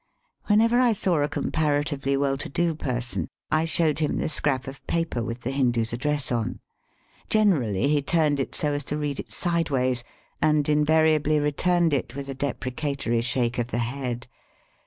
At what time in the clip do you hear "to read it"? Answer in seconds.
8.85-9.31